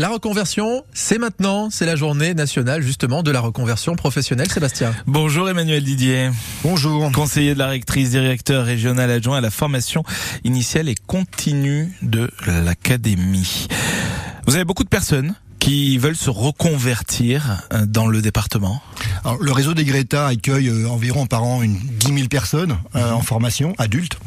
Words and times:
La 0.00 0.10
reconversion, 0.10 0.84
c'est 0.94 1.18
maintenant, 1.18 1.70
c'est 1.70 1.84
la 1.84 1.96
journée 1.96 2.32
nationale 2.32 2.82
justement 2.82 3.24
de 3.24 3.32
la 3.32 3.40
reconversion 3.40 3.96
professionnelle. 3.96 4.48
Sébastien. 4.48 4.94
Bonjour 5.08 5.50
Emmanuel 5.50 5.82
Didier. 5.82 6.30
Bonjour. 6.62 7.10
Conseiller 7.10 7.54
de 7.54 7.58
la 7.58 7.66
rectrice, 7.66 8.10
directeur 8.10 8.64
régional 8.64 9.10
adjoint 9.10 9.38
à 9.38 9.40
la 9.40 9.50
formation 9.50 10.04
initiale 10.44 10.88
et 10.88 10.94
continue 10.94 11.92
de 12.02 12.30
l'Académie. 12.46 13.66
Vous 14.46 14.54
avez 14.54 14.64
beaucoup 14.64 14.84
de 14.84 14.88
personnes 14.88 15.34
qui 15.58 15.98
veulent 15.98 16.14
se 16.14 16.30
reconvertir 16.30 17.66
euh, 17.72 17.84
dans 17.84 18.06
le 18.06 18.22
département 18.22 18.80
Alors, 19.24 19.38
Le 19.40 19.52
réseau 19.52 19.74
des 19.74 19.84
Greta 19.84 20.26
accueille 20.26 20.68
euh, 20.68 20.88
environ 20.88 21.26
par 21.26 21.42
an 21.44 21.62
une 21.62 21.76
10 21.76 22.14
000 22.14 22.28
personnes 22.28 22.78
euh, 22.94 23.10
en 23.12 23.20
formation, 23.20 23.74
adultes, 23.78 24.18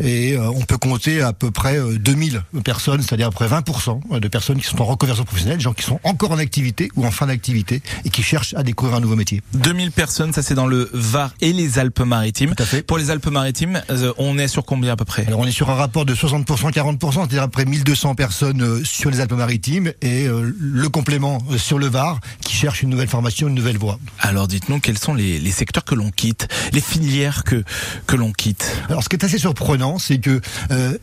et 0.00 0.34
euh, 0.34 0.50
on 0.50 0.62
peut 0.62 0.78
compter 0.78 1.20
à 1.22 1.32
peu 1.32 1.50
près 1.50 1.78
euh, 1.78 1.98
2000 1.98 2.42
personnes, 2.64 3.02
c'est-à-dire 3.02 3.28
à 3.28 3.30
peu 3.30 3.46
près 3.46 3.48
20% 3.48 4.18
de 4.18 4.28
personnes 4.28 4.58
qui 4.58 4.66
sont 4.66 4.80
en 4.80 4.84
reconversion 4.84 5.24
professionnelle, 5.24 5.58
des 5.58 5.64
gens 5.64 5.72
qui 5.72 5.84
sont 5.84 6.00
encore 6.04 6.32
en 6.32 6.38
activité 6.38 6.90
ou 6.96 7.06
en 7.06 7.10
fin 7.10 7.26
d'activité 7.26 7.82
et 8.04 8.10
qui 8.10 8.22
cherchent 8.22 8.54
à 8.54 8.62
découvrir 8.62 8.96
un 8.96 9.00
nouveau 9.00 9.16
métier. 9.16 9.42
2000 9.54 9.92
personnes, 9.92 10.32
ça 10.32 10.42
c'est 10.42 10.54
dans 10.54 10.66
le 10.66 10.90
Var 10.92 11.32
et 11.40 11.52
les 11.52 11.78
Alpes-Maritimes. 11.78 12.54
Pour 12.86 12.98
les 12.98 13.10
Alpes-Maritimes, 13.10 13.82
on 14.18 14.38
est 14.38 14.48
sur 14.48 14.64
combien 14.64 14.92
à 14.92 14.96
peu 14.96 15.04
près? 15.04 15.26
Alors 15.26 15.40
on 15.40 15.46
est 15.46 15.52
sur 15.52 15.70
un 15.70 15.74
rapport 15.74 16.04
de 16.04 16.14
60%, 16.14 16.44
40%, 16.72 17.12
c'est-à-dire 17.12 17.42
à 17.42 17.48
peu 17.48 17.52
près 17.52 17.64
1200 17.64 18.14
personnes 18.14 18.84
sur 18.84 19.10
les 19.10 19.20
Alpes-Maritimes 19.20 19.92
et 20.02 20.26
le 20.26 20.88
complément 20.88 21.38
sur 21.56 21.78
le 21.78 21.86
Var 21.86 22.18
qui 22.44 22.49
cherche 22.60 22.82
une 22.82 22.90
nouvelle 22.90 23.08
formation, 23.08 23.48
une 23.48 23.54
nouvelle 23.54 23.78
voie. 23.78 23.98
Alors 24.18 24.46
dites-nous 24.46 24.80
quels 24.80 24.98
sont 24.98 25.14
les, 25.14 25.38
les 25.38 25.50
secteurs 25.50 25.84
que 25.84 25.94
l'on 25.94 26.10
quitte, 26.10 26.46
les 26.72 26.82
filières 26.82 27.42
que, 27.44 27.64
que 28.06 28.16
l'on 28.16 28.32
quitte. 28.32 28.70
Alors, 28.90 29.02
ce 29.02 29.08
qui 29.08 29.16
est 29.16 29.24
assez 29.24 29.38
surprenant, 29.38 29.98
c'est 29.98 30.18
que 30.18 30.42
euh, 30.70 30.98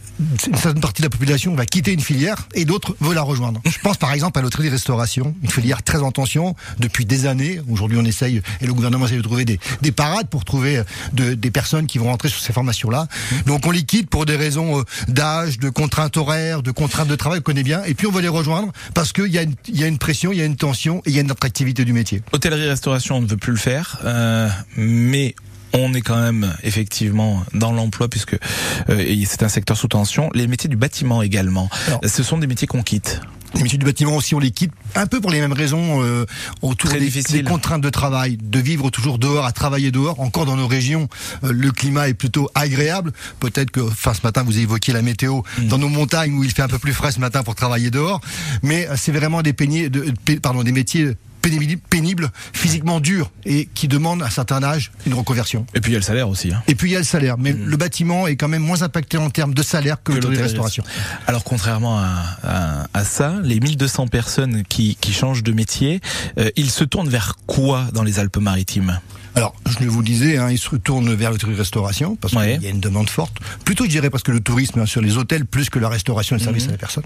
une 0.47 0.55
certaine 0.55 0.80
partie 0.81 1.02
de 1.02 1.07
la 1.07 1.09
population 1.09 1.55
va 1.55 1.66
quitter 1.66 1.93
une 1.93 1.99
filière 2.02 2.47
et 2.53 2.63
d'autres 2.66 2.95
veulent 3.02 3.16
la 3.16 3.23
rejoindre. 3.23 3.59
Je 3.66 3.80
pense 3.81 3.97
par 3.97 4.13
exemple 4.13 4.38
à 4.38 4.43
l'hôtellerie-restauration, 4.43 5.35
une 5.41 5.49
filière 5.49 5.81
très 5.81 5.99
en 5.99 6.11
tension 6.11 6.55
depuis 6.77 7.05
des 7.05 7.25
années. 7.25 7.59
Aujourd'hui, 7.71 7.97
on 7.99 8.05
essaye 8.05 8.41
et 8.61 8.67
le 8.67 8.73
gouvernement 8.75 9.05
essaye 9.08 9.17
de 9.17 9.23
trouver 9.23 9.45
des, 9.45 9.59
des 9.81 9.91
parades 9.91 10.28
pour 10.30 10.45
trouver 10.45 10.78
euh, 10.78 10.83
de- 11.13 11.33
des 11.33 11.50
personnes 11.50 11.88
qui 11.88 11.97
vont 11.97 12.05
rentrer 12.05 12.30
sur 12.30 12.39
ces 12.39 12.53
formations-là. 12.53 13.08
Donc, 13.47 13.66
on 13.66 13.72
les 13.72 13.83
quitte 13.83 14.09
pour 14.11 14.28
des 14.28 14.35
raisons 14.35 14.80
euh, 14.80 14.83
d'âge, 15.08 15.58
de 15.58 15.69
contraintes 15.69 16.17
horaires, 16.17 16.61
de 16.61 16.69
contraintes 16.72 17.08
de 17.08 17.16
travail, 17.16 17.39
on 17.39 17.41
connaît 17.41 17.63
bien. 17.63 17.83
Et 17.85 17.95
puis, 17.95 18.05
on 18.05 18.11
va 18.11 18.22
les 18.22 18.28
rejoindre 18.28 18.72
parce 18.94 19.11
qu'il 19.11 19.31
y, 19.33 19.39
a 19.39 19.41
une- 19.41 19.55
y 19.69 19.83
a 19.83 19.88
une 19.88 19.97
pression, 19.97 20.31
il 20.31 20.38
y 20.38 20.41
a 20.41 20.45
une 20.45 20.55
tension 20.55 21.00
et 21.05 21.09
il 21.09 21.16
y 21.16 21.17
a 21.17 21.22
une 21.22 21.31
attractivité 21.48 21.86
du 21.86 21.94
métier. 21.94 22.22
Hôtellerie-restauration, 22.34 23.17
on 23.17 23.22
ne 23.22 23.28
veut 23.28 23.38
plus 23.38 23.53
le 23.53 23.58
faire, 23.58 24.00
euh, 24.03 24.50
mais 24.76 25.34
on 25.73 25.94
est 25.94 26.02
quand 26.02 26.20
même 26.20 26.53
effectivement 26.64 27.44
dans 27.53 27.72
l'emploi 27.72 28.09
puisque 28.09 28.34
euh, 28.90 29.16
c'est 29.26 29.44
un 29.44 29.50
secteur 29.50 29.78
sous 29.78 29.88
tension. 29.88 30.30
Les 30.34 30.45
métiers 30.48 30.70
du 30.70 30.75
bâtiment 30.75 31.22
également, 31.22 31.70
Alors- 31.88 32.02
ce 32.06 32.22
sont 32.23 32.38
des 32.38 32.48
métiers 32.48 32.68
qu'on 32.68 32.84
quitte. 32.84 33.22
Les 33.56 33.64
métiers 33.64 33.78
du 33.78 33.86
bâtiment 33.86 34.18
aussi, 34.18 34.36
on 34.36 34.40
les 34.40 34.52
quitte 34.52 34.73
un 34.95 35.08
peu 35.08 35.22
pour 35.22 35.31
les 35.31 35.40
mêmes 35.40 35.53
raisons 35.53 36.03
euh, 36.03 36.25
autour 36.62 36.90
Très 36.90 37.00
des, 37.00 37.06
difficile. 37.06 37.44
des 37.44 37.50
contraintes 37.50 37.81
de 37.81 37.90
travail, 37.90 38.38
de 38.42 38.59
vivre 38.59 38.90
toujours 38.90 39.18
dehors, 39.20 39.45
à 39.45 39.53
travailler 39.53 39.90
dehors. 39.90 40.20
Encore 40.20 40.45
dans 40.45 40.58
nos 40.58 40.68
régions, 40.68 41.08
euh, 41.45 41.53
le 41.53 41.72
climat 41.72 42.09
est 42.09 42.14
plutôt 42.14 42.50
agréable. 42.56 43.14
Peut-être 43.40 43.72
que, 43.72 43.80
enfin, 43.80 44.14
ce 44.14 44.22
matin, 44.23 44.44
vous 44.44 44.59
évoquiez 44.59 44.94
la 44.94 45.02
météo 45.02 45.42
Mm. 45.59 45.68
dans 45.70 45.78
nos 45.78 45.88
montagnes 45.88 46.34
où 46.34 46.44
il 46.44 46.52
fait 46.52 46.62
un 46.62 46.68
peu 46.68 46.78
plus 46.78 46.92
frais 46.94 47.14
ce 47.14 47.22
matin 47.22 47.42
pour 47.42 47.56
travailler 47.56 47.90
dehors. 47.90 48.20
Mais 48.64 48.86
c'est 48.98 49.14
vraiment 49.14 49.42
des, 49.42 49.53
peignés, 49.53 49.90
de, 49.90 50.14
pardon, 50.42 50.62
des 50.64 50.73
métiers 50.73 51.14
pénibles, 51.90 52.30
physiquement 52.53 53.00
durs 53.00 53.31
et 53.45 53.67
qui 53.73 53.88
demandent 53.88 54.23
à 54.23 54.28
un 54.28 54.30
certain 54.30 54.64
âge 54.64 54.92
une 55.06 55.14
reconversion. 55.14 55.66
Et 55.73 55.81
puis 55.81 55.92
il 55.92 55.94
y 55.94 55.98
a 55.98 56.00
le 56.00 56.06
salaire 56.06 56.30
aussi. 56.30 56.53
Hein. 56.53 56.62
Et 56.67 56.76
puis 56.76 56.90
il 56.90 56.94
y 56.94 56.95
a 56.95 57.00
le 57.00 57.06
salaire, 57.06 57.38
mais 57.38 57.53
le 57.53 57.78
bâtiment 57.78 58.28
est 58.28 58.36
quand 58.36 58.48
même 58.48 58.64
moins 58.64 58.81
impacté 58.81 59.17
en 59.17 59.30
termes 59.30 59.53
de 59.53 59.64
salaire 59.64 59.98
que, 60.03 60.12
Que 60.12 60.18
l'hôtellerie-restauration. 60.18 60.84
Alors 61.28 61.44
contrairement 61.44 62.00
à, 62.00 62.23
à, 62.44 62.88
à 62.94 63.03
ça, 63.03 63.36
les 63.44 63.59
1200 63.59 64.08
personnes 64.08 64.64
qui, 64.68 64.98
qui 65.00 65.14
changent 65.14 65.44
de 65.44 65.52
métier, 65.52 66.02
euh, 66.38 66.50
ils 66.56 66.70
se 66.72 66.84
tournent 66.84 67.09
vers 67.09 67.36
quoi 67.48 67.88
dans 67.94 68.03
les 68.03 68.20
Alpes-Maritimes? 68.20 69.00
Alors, 69.36 69.53
je 69.67 69.80
le 69.83 69.86
vous 69.89 70.02
disais, 70.02 70.38
hein, 70.38 70.50
il 70.50 70.58
se 70.58 70.70
retourne 70.70 71.14
vers 71.14 71.31
l'hôtellerie-restauration 71.31 72.16
parce 72.16 72.34
Ouais. 72.34 72.53
qu'il 72.56 72.63
y 72.63 72.68
a 72.68 72.69
une 72.72 72.79
demande 72.79 73.09
forte. 73.09 73.38
Plutôt, 73.66 73.84
je 73.85 73.90
dirais, 73.90 74.09
parce 74.09 74.24
que 74.24 74.31
le 74.31 74.40
tourisme 74.40 74.79
hein, 74.79 74.85
sur 74.85 75.01
les 75.01 75.18
hôtels 75.18 75.46
plus 75.46 75.69
que 75.69 75.78
la 75.79 75.90
restauration 75.90 76.35
et 76.35 76.40
le 76.40 76.44
service 76.44 76.68
à 76.68 76.72
la 76.72 76.78
personne. 76.78 77.03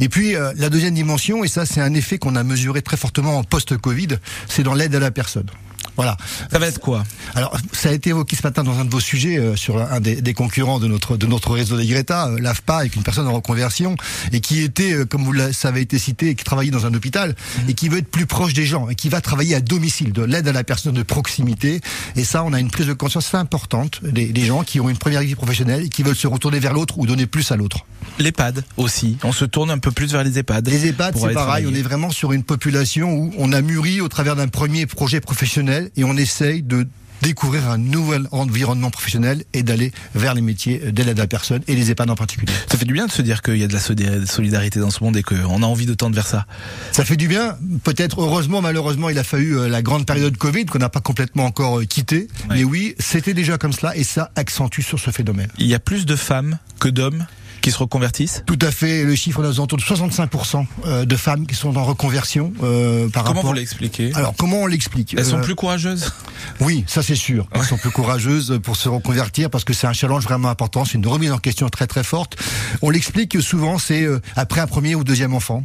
Et 0.00 0.08
puis, 0.08 0.36
euh, 0.36 0.52
la 0.56 0.70
deuxième 0.70 0.94
dimension, 0.94 1.42
et 1.44 1.48
ça, 1.48 1.66
c'est 1.66 1.80
un 1.80 1.92
effet 1.94 2.18
qu'on 2.18 2.36
a 2.36 2.44
mesuré 2.44 2.82
très 2.82 2.96
fortement 2.96 3.38
en 3.38 3.42
post-Covid, 3.44 4.08
c'est 4.48 4.62
dans 4.62 4.74
l'aide 4.74 4.94
à 4.94 5.00
la 5.00 5.10
personne. 5.10 5.46
Voilà. 5.96 6.16
Ça 6.52 6.58
va 6.58 6.66
être 6.66 6.78
quoi? 6.78 7.04
Alors, 7.34 7.56
ça 7.72 7.88
a 7.88 7.92
été 7.92 8.10
évoqué 8.10 8.36
ce 8.36 8.42
matin 8.42 8.62
dans 8.62 8.78
un 8.78 8.84
de 8.84 8.90
vos 8.90 9.00
sujets 9.00 9.38
euh, 9.38 9.56
sur 9.56 9.78
un 9.80 10.00
des, 10.00 10.20
des 10.20 10.34
concurrents 10.34 10.78
de 10.78 10.86
notre 10.86 11.16
de 11.16 11.26
notre 11.26 11.52
réseau 11.52 11.76
des 11.76 11.86
Greta, 11.86 12.28
euh, 12.28 12.38
l'AFPA, 12.40 12.76
avec 12.78 12.96
une 12.96 13.02
personne 13.02 13.26
en 13.26 13.32
reconversion 13.32 13.96
et 14.32 14.40
qui 14.40 14.60
était, 14.62 14.92
euh, 14.92 15.04
comme 15.06 15.24
vous 15.24 15.32
l'a- 15.32 15.52
ça 15.52 15.68
avait 15.68 15.82
été 15.82 15.98
cité, 15.98 16.34
qui 16.34 16.44
travaillait 16.44 16.70
dans 16.70 16.86
un 16.86 16.94
hôpital 16.94 17.34
et 17.68 17.74
qui 17.74 17.88
veut 17.88 17.98
être 17.98 18.10
plus 18.10 18.26
proche 18.26 18.52
des 18.52 18.66
gens 18.66 18.88
et 18.88 18.94
qui 18.94 19.08
va 19.08 19.20
travailler 19.20 19.54
à 19.54 19.60
domicile, 19.60 20.12
de 20.12 20.22
l'aide 20.22 20.46
à 20.48 20.52
la 20.52 20.64
personne 20.64 20.94
de 20.94 21.02
proximité. 21.02 21.80
Et 22.16 22.24
ça, 22.24 22.44
on 22.44 22.52
a 22.52 22.60
une 22.60 22.70
prise 22.70 22.86
de 22.86 22.92
conscience 22.92 23.34
importante 23.34 24.00
des, 24.02 24.26
des 24.26 24.44
gens 24.44 24.62
qui 24.62 24.80
ont 24.80 24.88
une 24.88 24.98
première 24.98 25.22
vie 25.22 25.34
professionnelle 25.34 25.84
et 25.84 25.88
qui 25.88 26.02
veulent 26.02 26.14
se 26.16 26.26
retourner 26.26 26.58
vers 26.58 26.72
l'autre 26.74 26.98
ou 26.98 27.06
donner 27.06 27.26
plus 27.26 27.50
à 27.52 27.56
l'autre. 27.56 27.86
L'EHPAD 28.18 28.64
aussi. 28.76 29.18
On 29.24 29.32
se 29.32 29.44
tourne 29.44 29.70
un 29.70 29.78
peu 29.78 29.90
plus 29.90 30.12
vers 30.12 30.24
les 30.24 30.38
EHPAD. 30.38 30.68
Les 30.68 30.86
EHPAD, 30.86 31.16
c'est 31.18 31.32
pareil, 31.32 31.66
on 31.68 31.74
est 31.74 31.82
vraiment 31.82 32.10
sur 32.10 32.32
une 32.32 32.44
population 32.44 33.12
où 33.12 33.32
on 33.38 33.52
a 33.52 33.60
mûri 33.60 34.00
au 34.00 34.08
travers 34.08 34.36
d'un 34.36 34.48
premier 34.48 34.86
projet 34.86 35.20
professionnel 35.20 35.90
et 35.96 36.04
on 36.04 36.16
essaye 36.16 36.62
de 36.62 36.86
découvrir 37.22 37.70
un 37.70 37.78
nouvel 37.78 38.28
environnement 38.30 38.90
professionnel 38.90 39.42
et 39.54 39.62
d'aller 39.62 39.90
vers 40.14 40.34
les 40.34 40.42
métiers 40.42 40.78
de 40.78 41.02
l'aide 41.02 41.18
à 41.18 41.22
la 41.22 41.26
personne 41.26 41.62
et 41.66 41.74
les 41.74 41.90
EHPAD 41.90 42.10
en 42.10 42.14
particulier. 42.14 42.52
Ça 42.70 42.76
fait 42.76 42.84
du 42.84 42.92
bien 42.92 43.06
de 43.06 43.10
se 43.10 43.22
dire 43.22 43.40
qu'il 43.40 43.56
y 43.56 43.64
a 43.64 43.66
de 43.66 43.72
la 43.72 43.80
solidar- 43.80 44.26
solidarité 44.26 44.80
dans 44.80 44.90
ce 44.90 45.02
monde 45.02 45.16
et 45.16 45.22
qu'on 45.22 45.62
a 45.62 45.66
envie 45.66 45.86
de 45.86 45.94
tendre 45.94 46.14
vers 46.14 46.26
ça. 46.26 46.44
Ça 46.92 47.06
fait 47.06 47.16
du 47.16 47.26
bien, 47.26 47.56
peut-être 47.84 48.20
heureusement, 48.20 48.60
malheureusement, 48.60 49.08
il 49.08 49.18
a 49.18 49.24
fallu 49.24 49.56
euh, 49.58 49.66
la 49.66 49.80
grande 49.80 50.04
période 50.04 50.36
Covid 50.36 50.66
qu'on 50.66 50.78
n'a 50.78 50.90
pas 50.90 51.00
complètement 51.00 51.46
encore 51.46 51.78
euh, 51.80 51.84
quitté. 51.84 52.28
Ouais. 52.50 52.56
Mais 52.56 52.64
oui, 52.64 52.94
c'était 52.98 53.34
déjà 53.34 53.56
comme 53.56 53.72
cela 53.72 53.96
et 53.96 54.04
ça 54.04 54.30
accentue 54.36 54.82
sur 54.82 55.00
ce 55.00 55.10
phénomène. 55.10 55.48
Il 55.58 55.66
y 55.66 55.74
a 55.74 55.78
plus 55.80 56.04
de 56.04 56.16
femmes 56.16 56.58
que 56.80 56.88
d'hommes 56.88 57.26
qui 57.66 57.72
se 57.72 57.78
reconvertissent? 57.78 58.44
Tout 58.46 58.60
à 58.62 58.70
fait, 58.70 59.02
le 59.02 59.16
chiffre 59.16 59.42
est 59.44 59.48
aux 59.48 59.54
alentours 59.54 59.76
de 59.78 59.82
65% 59.82 60.66
euh, 60.86 61.04
de 61.04 61.16
femmes 61.16 61.48
qui 61.48 61.56
sont 61.56 61.76
en 61.76 61.82
reconversion 61.82 62.52
euh, 62.62 63.08
par 63.08 63.24
Comment 63.24 63.40
rapport... 63.40 63.50
vous 63.50 63.56
l'expliquez? 63.56 64.12
Alors 64.14 64.34
comment 64.38 64.58
on 64.58 64.66
l'explique? 64.68 65.16
Elles 65.18 65.24
sont 65.24 65.38
Euh, 65.38 65.42
plus 65.42 65.56
courageuses? 65.56 66.12
Oui, 66.60 66.84
ça 66.86 67.02
c'est 67.02 67.16
sûr. 67.16 67.48
Elles 67.50 67.64
sont 67.64 67.76
plus 67.76 67.90
courageuses 67.90 68.60
pour 68.62 68.76
se 68.76 68.88
reconvertir 68.88 69.50
parce 69.50 69.64
que 69.64 69.72
c'est 69.72 69.88
un 69.88 69.92
challenge 69.92 70.22
vraiment 70.22 70.48
important. 70.48 70.84
C'est 70.84 70.94
une 70.94 71.06
remise 71.08 71.32
en 71.32 71.38
question 71.38 71.68
très 71.68 71.88
très 71.88 72.04
forte. 72.04 72.36
On 72.82 72.90
l'explique 72.90 73.42
souvent, 73.42 73.78
c'est 73.80 74.06
après 74.36 74.60
un 74.60 74.68
premier 74.68 74.94
ou 74.94 75.02
deuxième 75.02 75.34
enfant. 75.34 75.64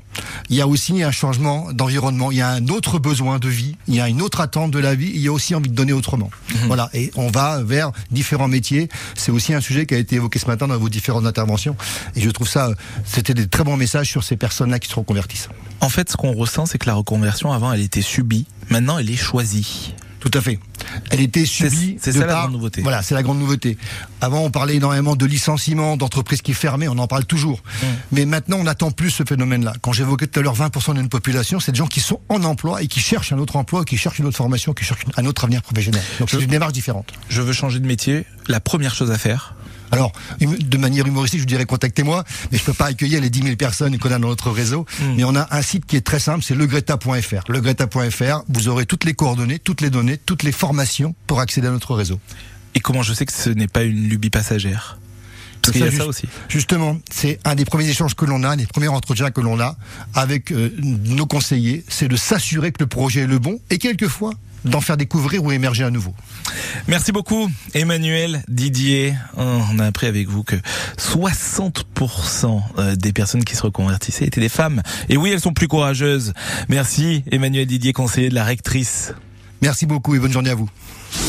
Il 0.49 0.55
y 0.55 0.61
a 0.61 0.67
aussi 0.67 1.03
un 1.03 1.11
changement 1.11 1.71
d'environnement. 1.71 2.31
Il 2.31 2.39
y 2.39 2.41
a 2.41 2.49
un 2.49 2.67
autre 2.69 2.97
besoin 2.97 3.37
de 3.37 3.47
vie. 3.47 3.75
Il 3.87 3.93
y 3.93 4.01
a 4.01 4.09
une 4.09 4.23
autre 4.23 4.41
attente 4.41 4.71
de 4.71 4.79
la 4.79 4.95
vie. 4.95 5.11
Il 5.13 5.21
y 5.21 5.27
a 5.27 5.31
aussi 5.31 5.53
envie 5.53 5.69
de 5.69 5.75
donner 5.75 5.93
autrement. 5.93 6.31
Voilà. 6.65 6.89
Et 6.95 7.11
on 7.15 7.27
va 7.29 7.61
vers 7.61 7.91
différents 8.09 8.47
métiers. 8.47 8.89
C'est 9.13 9.31
aussi 9.31 9.53
un 9.53 9.61
sujet 9.61 9.85
qui 9.85 9.93
a 9.93 9.97
été 9.99 10.15
évoqué 10.15 10.39
ce 10.39 10.47
matin 10.47 10.67
dans 10.67 10.77
vos 10.79 10.89
différentes 10.89 11.27
interventions. 11.27 11.75
Et 12.15 12.21
je 12.21 12.29
trouve 12.29 12.47
ça, 12.47 12.71
c'était 13.05 13.33
des 13.33 13.47
très 13.47 13.63
bons 13.63 13.77
messages 13.77 14.09
sur 14.09 14.23
ces 14.23 14.37
personnes-là 14.37 14.79
qui 14.79 14.89
se 14.89 14.95
reconvertissent. 14.95 15.49
En 15.79 15.89
fait, 15.89 16.09
ce 16.09 16.17
qu'on 16.17 16.33
ressent, 16.33 16.65
c'est 16.65 16.77
que 16.77 16.87
la 16.87 16.93
reconversion, 16.93 17.51
avant, 17.51 17.73
elle 17.73 17.81
était 17.81 18.01
subie. 18.01 18.45
Maintenant, 18.69 18.97
elle 18.97 19.09
est 19.09 19.15
choisie. 19.15 19.93
Tout 20.21 20.31
à 20.35 20.41
fait. 20.41 20.59
Elle 21.09 21.19
était 21.19 21.45
subie. 21.45 21.97
c'est 21.99 22.15
la 22.15 22.27
grande 22.27 22.51
nouveauté. 22.51 22.81
Voilà, 22.83 23.01
c'est 23.01 23.15
la 23.15 23.23
grande 23.23 23.39
nouveauté. 23.39 23.75
Avant, 24.21 24.43
on 24.43 24.51
parlait 24.51 24.75
énormément 24.75 25.15
de 25.15 25.25
licenciements, 25.25 25.97
d'entreprises 25.97 26.43
qui 26.43 26.53
fermaient, 26.53 26.87
on 26.87 26.97
en 26.99 27.07
parle 27.07 27.25
toujours. 27.25 27.63
Mmh. 27.63 27.85
Mais 28.11 28.25
maintenant, 28.25 28.57
on 28.59 28.63
n'attend 28.63 28.91
plus 28.91 29.09
ce 29.09 29.23
phénomène-là. 29.23 29.73
Quand 29.81 29.93
j'évoquais 29.93 30.27
tout 30.27 30.39
à 30.39 30.43
l'heure 30.43 30.55
20% 30.55 30.93
d'une 30.93 31.09
population, 31.09 31.59
c'est 31.59 31.71
des 31.71 31.79
gens 31.79 31.87
qui 31.87 32.01
sont 32.01 32.21
en 32.29 32.43
emploi 32.43 32.83
et 32.83 32.87
qui 32.87 32.99
cherchent 32.99 33.33
un 33.33 33.39
autre 33.39 33.55
emploi, 33.55 33.83
qui 33.83 33.97
cherchent 33.97 34.19
une 34.19 34.27
autre 34.27 34.37
formation, 34.37 34.73
qui 34.73 34.85
cherchent 34.85 35.05
un 35.17 35.25
autre 35.25 35.43
avenir 35.43 35.63
professionnel. 35.63 36.03
Donc 36.19 36.29
c'est 36.29 36.39
une 36.39 36.45
démarche 36.45 36.73
différente. 36.73 37.11
Je 37.27 37.41
veux 37.41 37.53
changer 37.53 37.79
de 37.79 37.87
métier. 37.87 38.25
La 38.47 38.59
première 38.59 38.93
chose 38.93 39.09
à 39.09 39.17
faire, 39.17 39.55
Alors, 39.91 40.11
hum- 40.41 40.57
de 40.57 40.77
manière 40.77 41.05
humoristique, 41.05 41.39
je 41.39 41.43
vous 41.43 41.47
dirais 41.47 41.65
contactez-moi, 41.65 42.23
mais 42.51 42.57
je 42.57 42.63
peux 42.63 42.73
pas 42.73 42.85
accueillir 42.85 43.21
les 43.21 43.29
10 43.29 43.43
000 43.43 43.55
personnes 43.57 43.97
qu'on 43.97 44.11
a 44.11 44.19
dans 44.19 44.29
notre 44.29 44.49
réseau. 44.51 44.85
Mm. 44.99 45.13
Mais 45.17 45.23
on 45.23 45.35
a 45.35 45.47
un 45.51 45.61
site 45.61 45.85
qui 45.85 45.95
est 45.97 46.01
très 46.01 46.19
simple, 46.19 46.43
c'est 46.43 46.55
legreta.fr. 46.55 47.51
Legreta.fr, 47.51 48.43
vous 48.49 48.67
aurez 48.67 48.85
toutes 48.85 49.03
les 49.03 49.13
coordonnées, 49.13 49.59
toutes 49.59 49.81
les 49.81 49.89
données, 49.89 50.17
toutes 50.17 50.43
les 50.43 50.51
formations 50.51 51.15
pour 51.27 51.39
accéder 51.39 51.67
à 51.67 51.71
notre 51.71 51.93
réseau. 51.95 52.19
et 52.73 52.79
comment 52.79 53.03
je 53.03 53.13
sais 53.13 53.25
que 53.25 53.33
ce 53.33 53.49
n'est 53.49 53.67
pas 53.67 53.83
une 53.83 54.07
lubie 54.07 54.29
passagère? 54.29 54.97
Parce 55.61 55.73
qu'il 55.73 55.85
y 55.85 55.87
a 55.87 55.91
Ça, 55.91 56.05
aussi. 56.05 56.27
Justement, 56.49 56.97
c'est 57.11 57.39
un 57.45 57.55
des 57.55 57.65
premiers 57.65 57.87
échanges 57.87 58.15
que 58.15 58.25
l'on 58.25 58.43
a, 58.43 58.49
un 58.49 58.57
des 58.57 58.65
premiers 58.65 58.87
entretiens 58.87 59.31
que 59.31 59.41
l'on 59.41 59.59
a 59.59 59.75
avec 60.13 60.51
euh, 60.51 60.71
nos 60.79 61.25
conseillers, 61.25 61.83
c'est 61.87 62.07
de 62.07 62.15
s'assurer 62.15 62.71
que 62.71 62.83
le 62.83 62.87
projet 62.87 63.21
est 63.21 63.27
le 63.27 63.39
bon 63.39 63.59
et 63.69 63.77
quelquefois 63.77 64.33
d'en 64.65 64.81
faire 64.81 64.97
découvrir 64.97 65.43
ou 65.43 65.51
émerger 65.51 65.83
à 65.83 65.89
nouveau. 65.89 66.13
Merci 66.87 67.11
beaucoup, 67.11 67.49
Emmanuel 67.73 68.43
Didier. 68.47 69.15
On 69.35 69.79
a 69.79 69.85
appris 69.85 70.07
avec 70.07 70.27
vous 70.27 70.43
que 70.43 70.55
60% 70.97 72.61
euh, 72.77 72.95
des 72.95 73.13
personnes 73.13 73.43
qui 73.43 73.55
se 73.55 73.63
reconvertissaient 73.63 74.25
étaient 74.25 74.41
des 74.41 74.49
femmes. 74.49 74.81
Et 75.09 75.17
oui, 75.17 75.31
elles 75.31 75.39
sont 75.39 75.53
plus 75.53 75.67
courageuses. 75.67 76.33
Merci, 76.69 77.23
Emmanuel 77.31 77.65
Didier, 77.65 77.93
conseiller 77.93 78.29
de 78.29 78.35
la 78.35 78.43
rectrice. 78.43 79.13
Merci 79.61 79.85
beaucoup 79.85 80.15
et 80.15 80.19
bonne 80.19 80.31
journée 80.31 80.49
à 80.49 80.55
vous. 80.55 80.69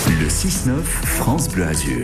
Le 0.08 0.28
6-9, 0.28 0.82
France 1.04 1.48
Bleu 1.48 1.66
Azur. 1.66 2.00